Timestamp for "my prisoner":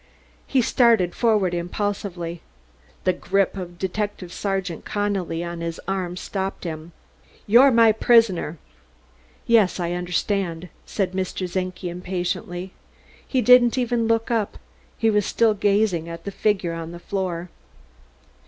7.69-8.57